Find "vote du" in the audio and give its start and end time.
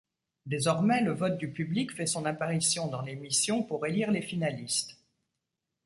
1.11-1.51